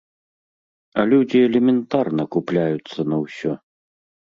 [1.01, 3.51] А людзі элементарна купляюцца на ўсё.